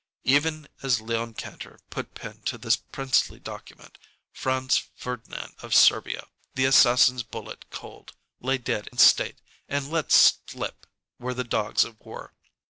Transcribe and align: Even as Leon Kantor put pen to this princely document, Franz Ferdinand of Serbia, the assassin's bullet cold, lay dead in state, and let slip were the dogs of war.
Even 0.23 0.67
as 0.81 0.99
Leon 0.99 1.35
Kantor 1.35 1.77
put 1.91 2.15
pen 2.15 2.41
to 2.45 2.57
this 2.57 2.75
princely 2.75 3.37
document, 3.39 3.99
Franz 4.31 4.89
Ferdinand 4.95 5.53
of 5.61 5.75
Serbia, 5.75 6.25
the 6.55 6.65
assassin's 6.65 7.21
bullet 7.21 7.69
cold, 7.69 8.15
lay 8.39 8.57
dead 8.57 8.87
in 8.91 8.97
state, 8.97 9.37
and 9.69 9.91
let 9.91 10.11
slip 10.11 10.87
were 11.19 11.35
the 11.35 11.43
dogs 11.43 11.83
of 11.83 11.99
war. 11.99 12.33